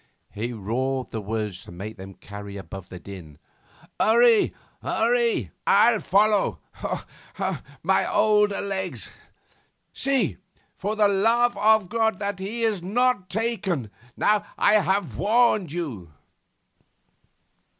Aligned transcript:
He 0.33 0.51
roared 0.51 1.11
the 1.11 1.21
words 1.21 1.63
to 1.63 1.71
make 1.71 1.95
them 1.97 2.15
carry 2.15 2.57
above 2.57 2.89
the 2.89 2.99
din. 2.99 3.37
'Hurry, 3.99 4.51
hurry! 4.81 5.51
I'll 5.67 5.99
follow.... 5.99 6.59
My 7.83 8.11
older 8.11 8.61
legs.... 8.61 9.11
See, 9.93 10.37
for 10.75 10.95
the 10.95 11.07
love 11.07 11.55
of 11.55 11.87
God, 11.87 12.17
that 12.17 12.39
he 12.39 12.63
is 12.63 12.81
not 12.81 13.29
taken.... 13.29 13.91
I 14.19 15.05
warned 15.17 15.71
you! 15.71 16.11